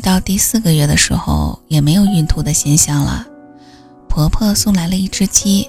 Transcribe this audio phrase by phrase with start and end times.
[0.00, 3.26] 到第四个月的时候，也没有孕吐的现象了。
[4.08, 5.68] 婆婆送来了一只鸡，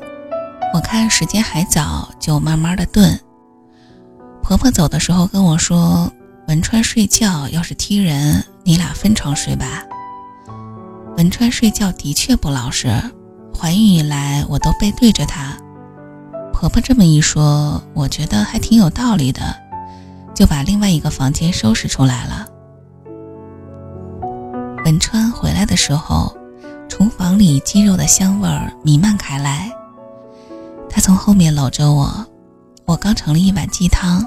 [0.74, 3.20] 我看时间还早，就慢慢的炖。
[4.42, 6.12] 婆婆走的时候跟我说
[6.48, 9.84] ：“文川睡觉要是踢人，你俩分床睡吧。”
[11.18, 12.90] 文川睡觉的确不老实，
[13.56, 15.56] 怀孕以来我都背对着他。
[16.54, 19.56] 婆婆这么一说，我觉得还挺有道理的，
[20.34, 22.48] 就把另外一个房间收拾出来了。
[24.90, 26.36] 文川回来的时候，
[26.90, 29.72] 厨房里鸡肉的香味儿弥漫开来。
[30.90, 32.26] 他从后面搂着我，
[32.86, 34.26] 我刚盛了一碗鸡汤。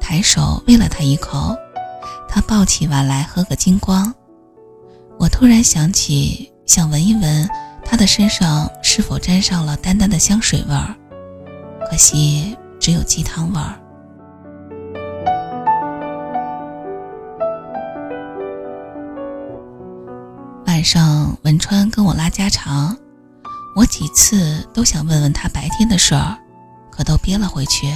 [0.00, 1.54] 抬手喂了他一口，
[2.28, 4.12] 他抱起碗来喝个精光。
[5.20, 7.48] 我突然想起，想闻一闻
[7.84, 10.96] 他的身上是否沾上了淡淡的香水味儿，
[11.88, 13.80] 可惜只有鸡汤味儿。
[20.82, 22.96] 晚上，文川跟我拉家常，
[23.76, 26.36] 我几次都想问问他白天的事儿，
[26.90, 27.94] 可都憋了回去。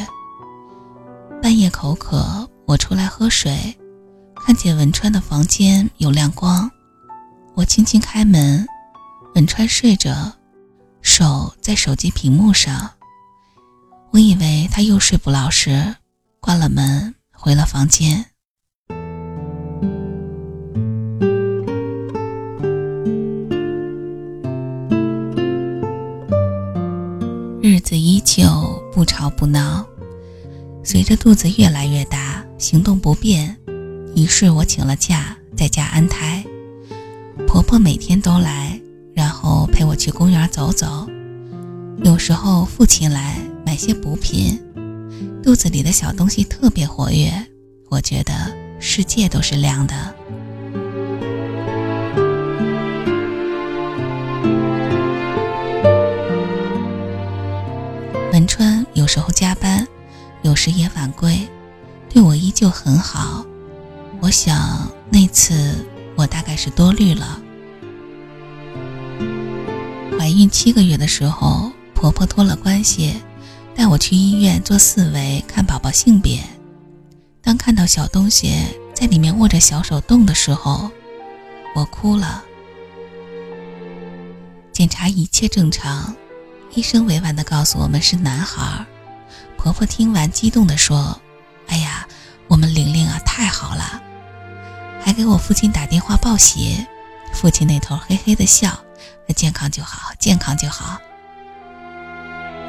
[1.43, 3.77] 半夜口渴，我出来喝水，
[4.37, 6.71] 看见文川的房间有亮光，
[7.57, 8.65] 我轻轻开门，
[9.35, 10.33] 文川睡着，
[11.03, 12.89] 手在手机屏幕上。
[14.13, 15.97] 我以为他又睡不老实，
[16.39, 18.25] 关了门，回了房间。
[31.07, 33.57] 着肚子越来越大，行动不便，
[34.17, 36.45] 于是我请了假，在家安胎。
[37.47, 38.81] 婆婆每天都来，
[39.15, 41.07] 然后陪我去公园走走。
[42.03, 44.61] 有时候父亲来买些补品，
[45.45, 47.33] 肚子里的小东西特别活跃，
[47.89, 48.33] 我觉得
[48.81, 49.95] 世界都是亮的。
[58.33, 59.66] 文川有时候加班。
[60.47, 61.37] 有时也晚归，
[62.09, 63.45] 对我依旧很好。
[64.21, 65.85] 我想那次
[66.15, 67.43] 我大概是多虑了。
[70.17, 73.17] 怀孕七个月的时候，婆婆托了关系，
[73.75, 76.41] 带我去医院做四维看宝宝性别。
[77.43, 78.55] 当看到小东西
[78.95, 80.89] 在里面握着小手动的时候，
[81.75, 82.45] 我哭了。
[84.73, 86.15] 检查一切正常，
[86.73, 88.87] 医生委婉地告诉我们是男孩。
[89.59, 91.21] 婆婆听完，激动地说
[91.67, 92.07] ：“哎呀，
[92.47, 94.01] 我们玲玲啊，太好了！”
[95.03, 96.87] 还给我父亲打电话报喜。
[97.33, 98.79] 父亲那头嘿嘿的笑
[99.35, 101.01] ：“健康就好，健康就好。”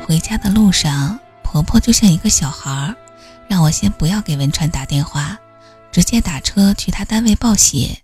[0.05, 2.93] 回家的路上，婆婆就像一个小孩，
[3.47, 5.37] 让我先不要给文川打电话，
[5.91, 7.99] 直接打车去他单位报喜。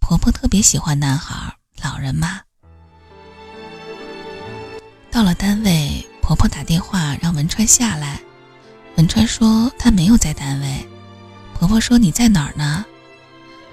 [0.00, 2.40] 婆婆特别喜欢男孩，老人嘛。
[5.10, 6.06] 到了单位。
[6.22, 8.18] 婆婆打电话让文川下来，
[8.96, 10.88] 文川说他没有在单位。
[11.52, 12.86] 婆婆说你在哪儿呢？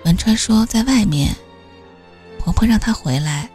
[0.03, 1.33] 文川说在外面。
[2.39, 3.49] 婆婆让他回来，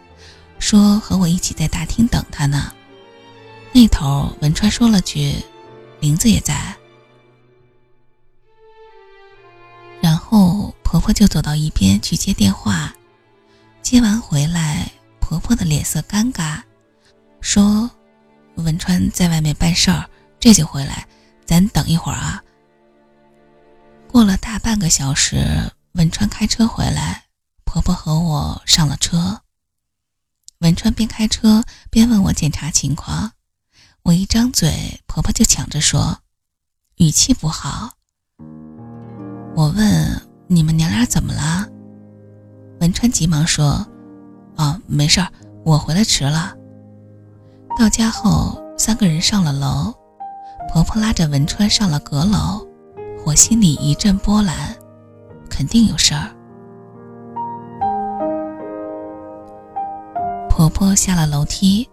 [0.59, 2.73] 说和我一起在大厅等他呢。
[3.73, 5.35] 那头文川说了句
[6.01, 6.75] ：“林子也在。”
[10.01, 12.95] 然后婆婆就走到一边去接电话，
[13.83, 16.63] 接完回来，婆婆的脸色尴尬，
[17.41, 17.91] 说。
[18.57, 21.07] 文川在外面办事儿，这就回来，
[21.45, 22.43] 咱等一会儿啊。
[24.09, 27.25] 过了大半个小时，文川开车回来，
[27.65, 29.41] 婆婆和我上了车。
[30.61, 33.33] 文川边开车边问我检查情况，
[34.03, 36.21] 我一张嘴，婆婆就抢着说，
[36.97, 37.91] 语气不好。
[39.57, 41.69] 我问你们娘俩怎么了？
[42.81, 43.87] 文川急忙说，
[44.57, 45.31] 哦，没事儿，
[45.65, 46.57] 我回来迟了。
[47.77, 49.93] 到家后，三个人上了楼，
[50.73, 52.65] 婆婆拉着文川上了阁楼，
[53.27, 54.75] 我心里一阵波澜，
[55.51, 56.31] 肯定有事儿。
[60.49, 61.89] 婆婆下了楼梯，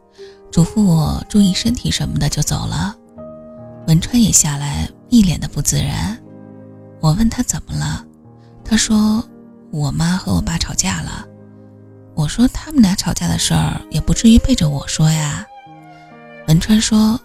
[0.52, 2.96] 嘱咐我注意身体什么的就走了。
[3.88, 6.16] 文川也下来，一脸的不自然。
[7.00, 8.06] 我问他怎么了，
[8.64, 9.24] 他说
[9.72, 11.26] 我妈和我爸吵架了。
[12.14, 15.44] 我说他们俩吵架的事儿也不至于背着我说呀。
[16.48, 17.20] 文川说：“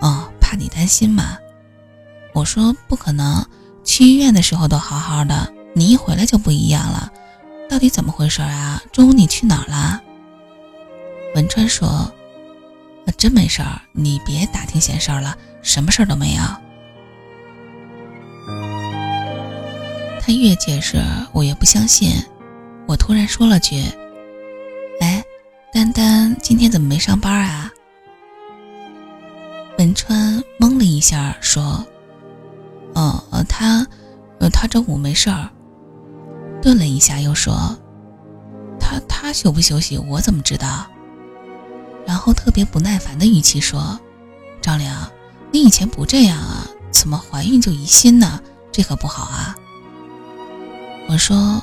[0.00, 1.38] 哦，怕你担心嘛。”
[2.32, 3.44] 我说：“不可能，
[3.84, 7.12] 去医院的时候都好好的，你一回来就不一样了，
[7.68, 8.82] 到底怎么回事啊？
[8.92, 10.00] 中午你去哪儿了？”
[11.34, 12.10] 文川说
[13.16, 16.42] ：“真没事儿，你别打听闲事儿了，什么事儿都没有。”
[20.20, 21.02] 他越解释，
[21.32, 22.12] 我越不相信。
[22.86, 23.84] 我突然说了句
[25.00, 25.24] ：“哎，
[25.72, 27.70] 丹丹今天怎么没上班啊？”
[29.90, 31.84] 文川懵了一下，说
[32.94, 33.84] ：“哦，他，
[34.38, 35.50] 呃，他周五没事儿。”
[36.62, 37.76] 顿了一下，又说
[38.78, 40.86] ：“他他休不休息，我怎么知道？”
[42.06, 43.98] 然后特别不耐烦的语气说
[44.62, 45.10] ：“张良，
[45.50, 48.40] 你以前不这样啊，怎么怀孕就疑心呢？
[48.70, 49.56] 这可不好啊。”
[51.10, 51.60] 我说：“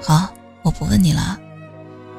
[0.00, 0.32] 好，
[0.62, 1.36] 我不问你了。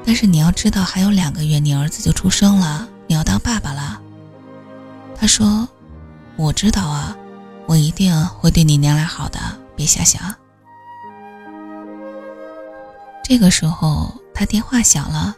[0.04, 4.02] 但是你要知道，还有两个月，你儿子就出生了，你要当爸爸了。”
[5.26, 5.68] 他说
[6.38, 7.16] ：“我知道啊，
[7.66, 9.40] 我一定会对你娘俩好的，
[9.74, 10.32] 别瞎想。”
[13.24, 15.34] 这个时候，他电话响了，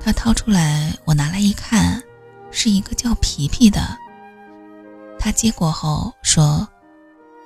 [0.00, 2.02] 他掏出来，我拿来一看，
[2.50, 3.82] 是一个叫皮皮的。
[5.18, 6.66] 他接过后说：“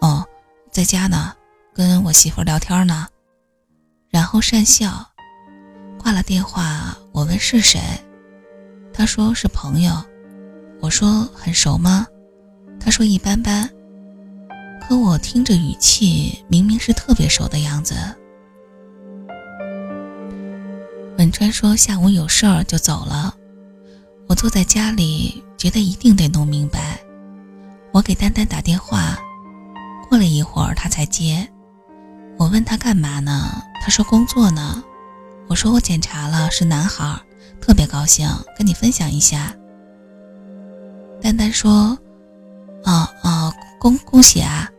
[0.00, 0.24] 哦，
[0.70, 1.34] 在家呢，
[1.74, 3.08] 跟我媳妇聊天呢。”
[4.08, 5.04] 然后讪笑，
[5.98, 6.96] 挂了电话。
[7.10, 7.80] 我问是谁，
[8.94, 9.92] 他说是朋友。
[10.80, 12.06] 我说很熟吗？
[12.78, 13.68] 他说一般般。
[14.80, 17.96] 可我听着语气，明明是特别熟的样子。
[21.18, 23.34] 文川说下午有事儿就走了，
[24.28, 27.00] 我坐在家里，觉得一定得弄明白。
[27.90, 29.18] 我给丹丹打电话，
[30.08, 31.48] 过了一会儿他才接。
[32.36, 33.60] 我问他干嘛呢？
[33.82, 34.84] 他说工作呢。
[35.48, 37.18] 我说我检查了，是男孩，
[37.60, 39.52] 特别高兴，跟你分享一下。
[41.20, 41.98] 丹丹说
[42.84, 44.70] ：“哦哦，恭恭喜啊。”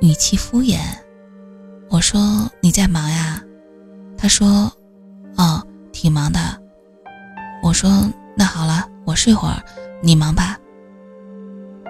[0.00, 0.78] 语气敷衍。
[1.88, 3.42] 我说：“你在忙呀？”
[4.16, 4.72] 他说。
[5.38, 6.38] 哦，挺忙的。
[7.62, 8.06] 我说
[8.36, 9.62] 那好了，我睡会儿，
[10.02, 10.58] 你忙吧。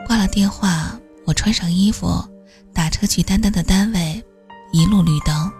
[0.07, 0.97] 挂了电话，
[1.27, 2.25] 我穿上衣服，
[2.73, 4.25] 打车去丹丹的单位，
[4.73, 5.51] 一路绿灯。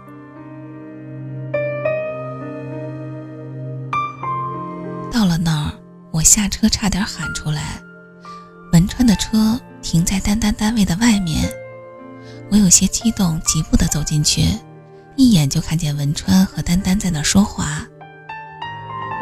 [6.23, 7.81] 下车差点喊出来。
[8.71, 11.47] 文川的车停在丹丹单位的外面，
[12.49, 14.47] 我有些激动，急步的走进去。
[15.15, 17.85] 一眼就看见文川和丹丹在那说话，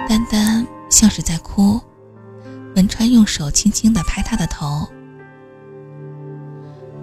[0.07, 1.81] 丹丹像是在哭，
[2.77, 4.87] 文川用手轻轻的拍她的头。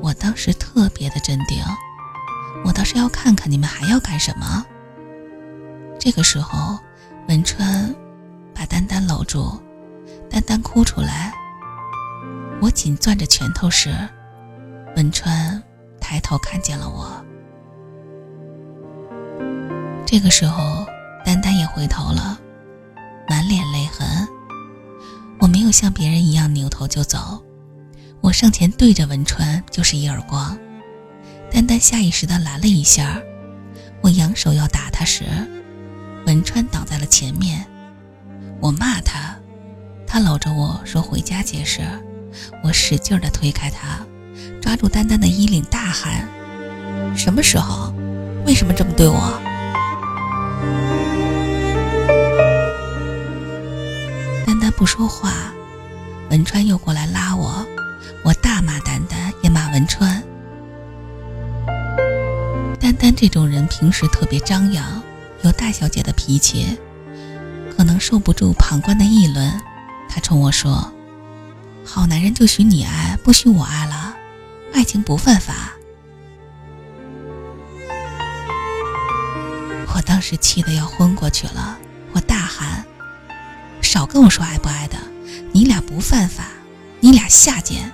[0.00, 1.62] 我当时特别的镇定，
[2.64, 4.64] 我倒是要看看你们还要干什么。
[5.98, 6.78] 这个时候，
[7.28, 7.94] 文川
[8.54, 9.60] 把丹丹搂住，
[10.30, 11.32] 丹丹哭出来。
[12.60, 13.90] 我紧攥着拳头时，
[14.96, 15.62] 文川
[16.00, 17.24] 抬头看见了我。
[20.04, 20.86] 这个时候，
[21.24, 22.38] 丹丹也回头了，
[23.28, 24.06] 满脸泪痕。
[25.40, 27.42] 我没有像别人一样扭头就走，
[28.20, 30.58] 我上前对着文川就是一耳光。
[31.50, 33.20] 丹丹下意识地拦了一下，
[34.02, 35.24] 我扬手要打他时，
[36.26, 37.64] 文川挡在了前面。
[38.60, 39.27] 我骂他，
[40.08, 41.82] 他搂着我说回家解释。
[42.62, 43.98] 我使劲地推开他，
[44.60, 46.26] 抓住丹丹的衣领大喊
[47.16, 47.92] ：“什么时候？
[48.46, 49.16] 为什么这么对我？”
[54.46, 55.52] 丹丹不说话，
[56.30, 57.66] 文川又过来拉我，
[58.24, 60.22] 我大骂丹丹，也骂文川。
[62.80, 65.02] 丹丹这种人平时特别张扬，
[65.42, 66.78] 有大小姐的脾气，
[67.76, 69.52] 可能受不住旁观的议论，
[70.08, 70.90] 他冲我说
[71.84, 74.16] ：“好男人就许你爱，不许我爱了，
[74.72, 75.72] 爱情不犯法。”
[79.94, 81.78] 我当时气得要昏过去了，
[82.12, 82.84] 我大喊
[83.82, 84.96] ：“少跟我说爱不爱的，
[85.52, 86.44] 你俩不犯法，
[87.00, 87.90] 你俩下贱！”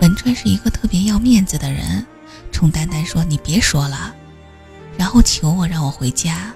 [0.00, 2.04] 文川是一个特别要面子的人，
[2.50, 4.14] 冲丹丹说：“你别说了。”
[4.96, 6.54] 然后求我让我回家。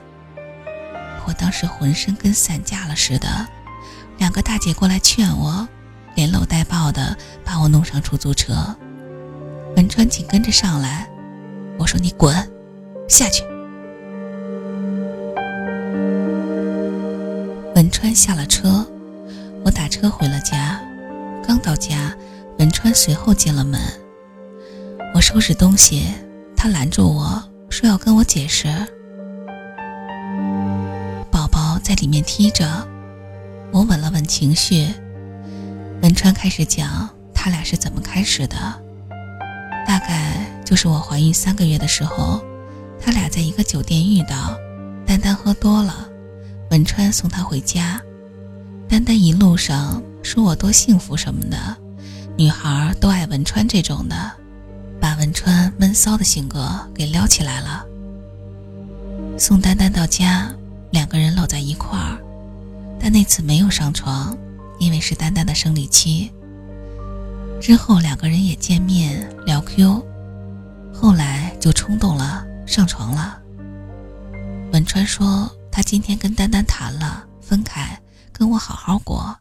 [1.27, 3.29] 我当时浑身跟散架了似的，
[4.19, 5.67] 两个大姐过来劝我，
[6.15, 8.55] 连搂带抱的把我弄上出租车。
[9.77, 11.11] 文川紧跟着上来，
[11.79, 12.35] 我说：“你滚！”
[13.09, 13.43] 下去。
[17.75, 18.87] 文川下了车，
[19.65, 20.81] 我打车回了家。
[21.47, 22.17] 刚到家，
[22.59, 23.81] 文川随后进了门。
[25.13, 26.07] 我收拾东西，
[26.57, 28.69] 他拦住我说要跟我解释。
[32.07, 32.87] 里面踢着，
[33.73, 34.87] 我稳了稳情绪。
[36.03, 38.57] 文川开始讲他俩是怎么开始的，
[39.85, 42.41] 大概就是我怀孕三个月的时候。
[43.01, 44.57] 他俩在一个酒店遇到，
[45.05, 46.09] 丹丹喝多了，
[46.71, 48.01] 文川送她回家。
[48.89, 51.59] 丹丹一路上说我多幸福什么的，
[52.39, 54.15] 女孩都爱文川这种的，
[55.01, 57.85] 把文川闷骚的性格给撩起来了。
[59.37, 60.49] 送丹丹到家，
[60.91, 62.19] 两个人搂在一块儿，
[62.99, 64.37] 但那次没有上床，
[64.79, 66.33] 因为是丹丹的生理期。
[67.61, 70.07] 之后两个人也见面聊 Q，
[70.93, 73.41] 后来就冲动了，上床了。
[74.73, 77.99] 文川说他今天跟丹丹谈了，分开，
[78.33, 79.37] 跟我好好过。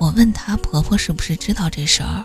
[0.00, 2.24] 我问她婆婆是不是知道这事儿，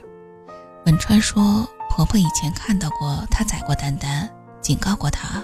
[0.86, 4.30] 文川说婆婆以前看到过她宰过丹丹，
[4.64, 5.44] 警告过他。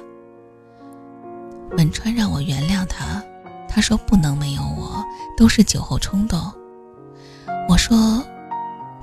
[1.77, 3.23] 文川让我原谅他，
[3.67, 5.05] 他说不能没有我，
[5.37, 6.41] 都是酒后冲动。
[7.67, 8.23] 我说，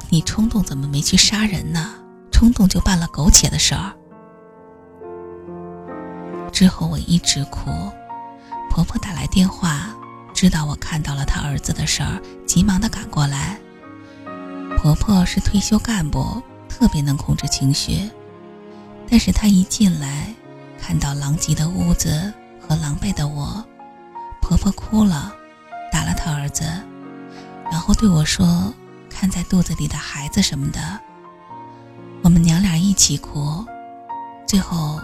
[0.08, 1.94] 你冲动怎么没去杀人呢？
[2.32, 3.92] 冲动就办了苟且的事儿。
[6.50, 7.70] 之后我一直哭，
[8.70, 9.94] 婆婆打来电话。
[10.35, 13.58] 知道我看到了他儿子的事儿，急忙的赶过来。
[14.76, 18.11] 婆婆是退休干部，特别能控制情绪，
[19.08, 20.32] 但是她一进来，
[20.80, 23.64] 看到狼藉的屋子和狼狈的我，
[24.42, 25.32] 婆婆哭了，
[25.92, 26.64] 打了她儿子，
[27.70, 28.72] 然后对我说
[29.08, 30.80] ：“看在肚子里的孩子什么的。”
[32.22, 33.64] 我们娘俩一起哭，
[34.46, 35.00] 最后，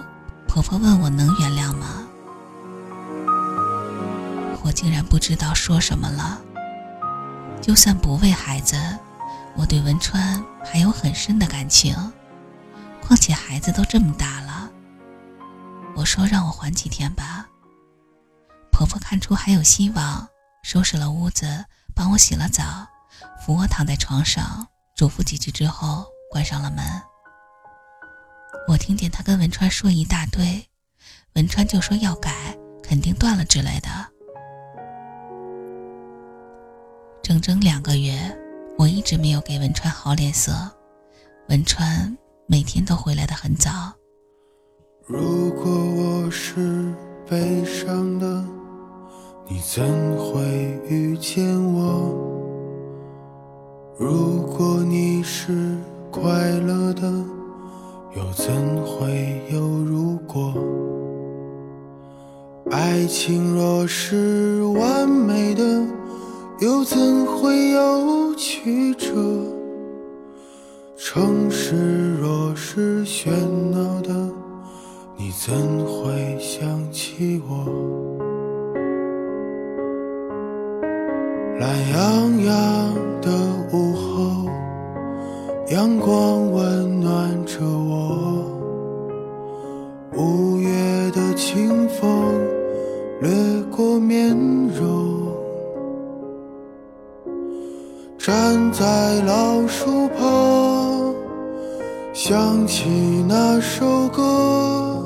[0.49, 2.03] 婆婆问我能原谅吗？
[4.65, 6.41] 我竟然不知道说什么了。
[7.61, 8.77] 就算不为孩子，
[9.57, 11.95] 我对文川还有很深的感情。
[13.13, 14.71] 况且孩子都这么大了。
[15.95, 17.47] 我说让我缓几天吧。
[18.71, 20.27] 婆婆看出还有希望，
[20.65, 22.65] 收拾了屋子，帮我洗了澡，
[23.39, 24.67] 扶我躺在床上，
[24.97, 26.83] 嘱咐几句之后，关上了门。
[28.67, 30.67] 我听见她跟文川说一大堆，
[31.35, 33.91] 文川就说要改，肯定断了之类的。
[37.23, 38.35] 整整两个月，
[38.79, 40.75] 我一直没有给文川好脸色。
[41.49, 42.17] 文川
[42.53, 43.71] 每天都回来的很早。
[45.07, 46.93] 如果我是
[47.27, 48.45] 悲伤的，
[49.49, 49.83] 你怎
[50.19, 51.43] 会遇见
[51.73, 52.13] 我？
[53.99, 55.79] 如果你是
[56.11, 56.31] 快
[56.61, 57.11] 乐的，
[58.15, 58.55] 又怎
[58.85, 60.53] 会有如果？
[62.71, 65.87] 爱情若是完美的。
[66.61, 69.11] 又怎会有曲折？
[71.15, 73.29] 城市若是喧
[73.71, 74.15] 闹的，
[75.15, 75.53] 你怎
[75.85, 77.67] 会想起我？
[81.61, 83.31] 懒洋洋的
[83.75, 84.49] 午后，
[85.69, 88.32] 阳光温暖着我。
[98.25, 101.13] 站在老树旁，
[102.15, 102.89] 想起
[103.29, 105.05] 那首歌，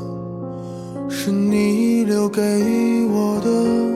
[1.09, 2.43] 是你留给
[3.11, 3.96] 我的。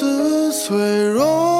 [0.00, 0.78] 似脆
[1.08, 1.59] 弱。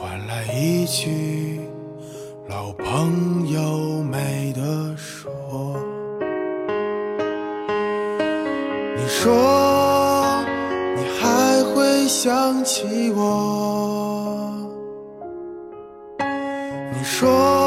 [0.00, 1.60] 换来一句
[2.48, 5.30] 老朋友没得说。
[8.96, 10.42] 你说
[10.96, 14.56] 你还会想起我？
[16.18, 17.59] 你说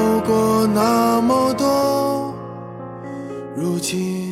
[0.00, 2.34] 走过那么多
[3.54, 4.29] 如今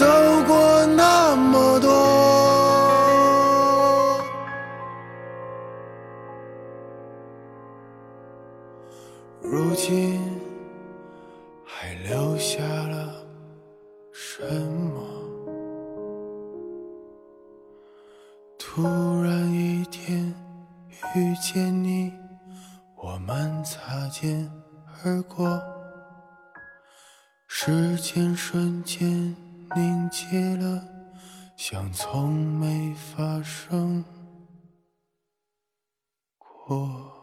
[0.00, 0.06] 走
[0.48, 0.59] 过
[31.62, 34.02] 像从没发生
[36.38, 37.19] 过。